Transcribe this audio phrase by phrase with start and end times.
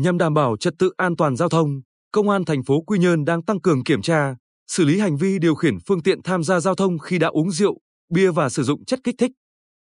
[0.00, 1.80] Nhằm đảm bảo trật tự an toàn giao thông,
[2.12, 4.34] Công an thành phố Quy Nhơn đang tăng cường kiểm tra,
[4.70, 7.50] xử lý hành vi điều khiển phương tiện tham gia giao thông khi đã uống
[7.50, 7.78] rượu,
[8.12, 9.30] bia và sử dụng chất kích thích.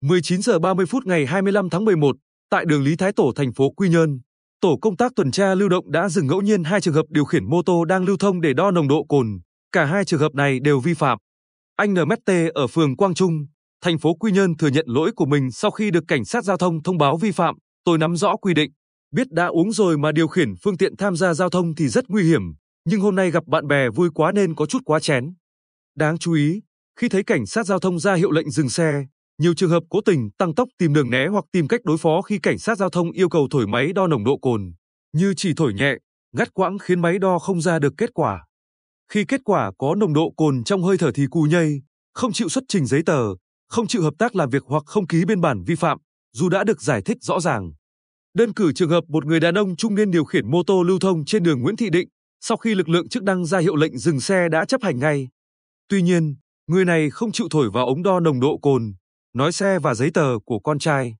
[0.01, 2.15] 19 giờ 30 phút ngày 25 tháng 11,
[2.49, 4.19] tại đường Lý Thái Tổ thành phố Quy Nhơn,
[4.61, 7.25] tổ công tác tuần tra lưu động đã dừng ngẫu nhiên hai trường hợp điều
[7.25, 9.27] khiển mô tô đang lưu thông để đo nồng độ cồn.
[9.71, 11.17] Cả hai trường hợp này đều vi phạm.
[11.75, 13.45] Anh NMT ở phường Quang Trung,
[13.81, 16.57] thành phố Quy Nhơn thừa nhận lỗi của mình sau khi được cảnh sát giao
[16.57, 17.55] thông thông báo vi phạm.
[17.83, 18.71] Tôi nắm rõ quy định,
[19.15, 22.09] biết đã uống rồi mà điều khiển phương tiện tham gia giao thông thì rất
[22.09, 22.41] nguy hiểm,
[22.85, 25.33] nhưng hôm nay gặp bạn bè vui quá nên có chút quá chén.
[25.95, 26.61] Đáng chú ý,
[26.99, 29.05] khi thấy cảnh sát giao thông ra hiệu lệnh dừng xe,
[29.41, 32.21] nhiều trường hợp cố tình tăng tốc tìm đường né hoặc tìm cách đối phó
[32.21, 34.73] khi cảnh sát giao thông yêu cầu thổi máy đo nồng độ cồn,
[35.13, 35.93] như chỉ thổi nhẹ,
[36.35, 38.45] ngắt quãng khiến máy đo không ra được kết quả.
[39.11, 41.81] Khi kết quả có nồng độ cồn trong hơi thở thì cù nhây,
[42.13, 43.21] không chịu xuất trình giấy tờ,
[43.69, 45.97] không chịu hợp tác làm việc hoặc không ký biên bản vi phạm,
[46.33, 47.71] dù đã được giải thích rõ ràng.
[48.35, 50.99] Đơn cử trường hợp một người đàn ông trung niên điều khiển mô tô lưu
[50.99, 52.07] thông trên đường Nguyễn Thị Định,
[52.41, 55.27] sau khi lực lượng chức năng ra hiệu lệnh dừng xe đã chấp hành ngay.
[55.87, 56.35] Tuy nhiên,
[56.67, 58.93] người này không chịu thổi vào ống đo nồng độ cồn,
[59.33, 61.15] nói xe và giấy tờ của con trai.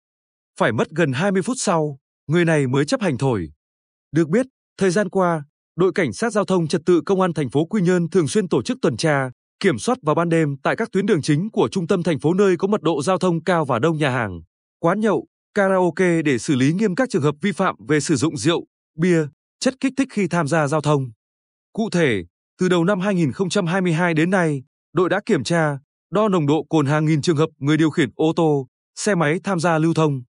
[0.59, 3.49] Phải mất gần 20 phút sau, người này mới chấp hành thổi.
[4.11, 4.45] Được biết,
[4.77, 5.43] thời gian qua,
[5.75, 8.47] đội cảnh sát giao thông trật tự công an thành phố Quy Nhơn thường xuyên
[8.47, 11.69] tổ chức tuần tra, kiểm soát vào ban đêm tại các tuyến đường chính của
[11.71, 14.41] trung tâm thành phố nơi có mật độ giao thông cao và đông nhà hàng,
[14.79, 18.37] quán nhậu, karaoke để xử lý nghiêm các trường hợp vi phạm về sử dụng
[18.37, 18.65] rượu,
[18.97, 19.25] bia,
[19.59, 21.11] chất kích thích khi tham gia giao thông.
[21.73, 22.23] Cụ thể,
[22.59, 25.77] từ đầu năm 2022 đến nay, đội đã kiểm tra,
[26.11, 29.39] đo nồng độ cồn hàng nghìn trường hợp người điều khiển ô tô, xe máy
[29.43, 30.23] tham gia lưu thông.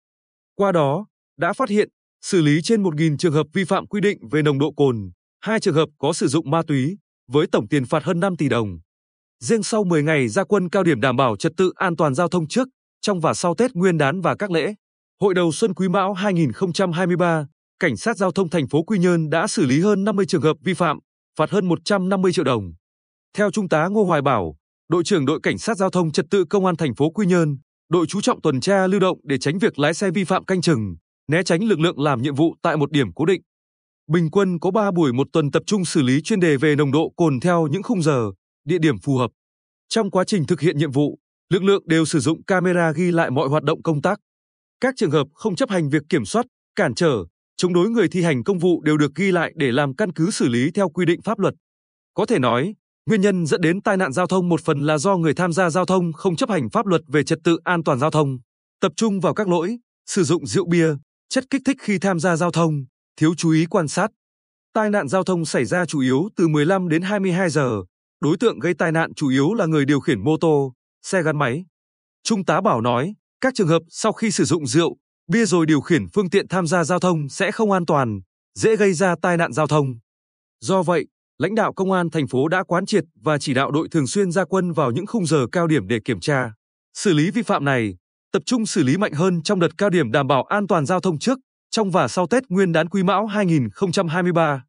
[0.55, 1.07] Qua đó,
[1.39, 1.89] đã phát hiện,
[2.23, 5.11] xử lý trên 1.000 trường hợp vi phạm quy định về nồng độ cồn,
[5.41, 6.99] hai trường hợp có sử dụng ma túy,
[7.33, 8.79] với tổng tiền phạt hơn 5 tỷ đồng.
[9.45, 12.29] Riêng sau 10 ngày ra quân cao điểm đảm bảo trật tự an toàn giao
[12.29, 12.69] thông trước,
[13.01, 14.75] trong và sau Tết Nguyên đán và các lễ,
[15.21, 17.47] Hội đầu Xuân Quý Mão 2023,
[17.81, 20.57] Cảnh sát giao thông thành phố Quy Nhơn đã xử lý hơn 50 trường hợp
[20.65, 20.99] vi phạm,
[21.39, 22.73] phạt hơn 150 triệu đồng.
[23.37, 24.57] Theo Trung tá Ngô Hoài Bảo,
[24.89, 27.59] đội trưởng đội cảnh sát giao thông trật tự công an thành phố Quy Nhơn,
[27.89, 30.61] đội chú trọng tuần tra lưu động để tránh việc lái xe vi phạm canh
[30.61, 30.97] chừng,
[31.29, 33.43] né tránh lực lượng làm nhiệm vụ tại một điểm cố định.
[34.07, 36.93] Bình quân có 3 buổi một tuần tập trung xử lý chuyên đề về nồng
[36.93, 38.31] độ cồn theo những khung giờ,
[38.65, 39.31] địa điểm phù hợp.
[39.89, 41.19] Trong quá trình thực hiện nhiệm vụ,
[41.53, 44.21] lực lượng đều sử dụng camera ghi lại mọi hoạt động công tác.
[44.81, 47.25] Các trường hợp không chấp hành việc kiểm soát, cản trở,
[47.57, 50.31] chống đối người thi hành công vụ đều được ghi lại để làm căn cứ
[50.31, 51.55] xử lý theo quy định pháp luật.
[52.15, 52.75] Có thể nói,
[53.07, 55.71] nguyên nhân dẫn đến tai nạn giao thông một phần là do người tham gia
[55.71, 58.39] giao thông không chấp hành pháp luật về trật tự an toàn giao thông,
[58.81, 60.89] tập trung vào các lỗi sử dụng rượu bia,
[61.29, 62.85] chất kích thích khi tham gia giao thông,
[63.17, 64.11] thiếu chú ý quan sát.
[64.73, 67.83] Tai nạn giao thông xảy ra chủ yếu từ 15 đến 22 giờ.
[68.21, 70.73] Đối tượng gây tai nạn chủ yếu là người điều khiển mô tô,
[71.03, 71.65] xe gắn máy.
[72.23, 74.97] Trung tá Bảo nói, các trường hợp sau khi sử dụng rượu,
[75.33, 78.21] bia rồi điều khiển phương tiện tham gia giao thông sẽ không an toàn,
[78.55, 79.87] dễ gây ra tai nạn giao thông.
[80.61, 81.07] Do vậy,
[81.39, 84.33] lãnh đạo công an thành phố đã quán triệt và chỉ đạo đội thường xuyên
[84.33, 86.53] ra quân vào những khung giờ cao điểm để kiểm tra,
[86.95, 87.97] xử lý vi phạm này,
[88.33, 91.01] tập trung xử lý mạnh hơn trong đợt cao điểm đảm bảo an toàn giao
[91.01, 91.39] thông trước,
[91.71, 94.65] trong và sau Tết Nguyên đán Quý Mão 2023.